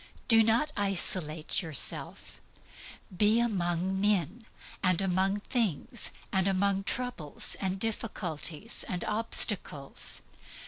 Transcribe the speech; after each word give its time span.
Do 0.27 0.41
not 0.41 0.71
isolate 0.75 1.61
yourself. 1.61 2.41
Be 3.15 3.39
among 3.39 4.01
men 4.01 4.47
and 4.81 4.99
among 4.99 5.41
things, 5.41 6.09
and 6.31 6.47
among 6.47 6.85
troubles, 6.85 7.55
and 7.61 7.79
difficulties, 7.79 8.83
and 8.89 9.03
obstacles. 9.03 10.23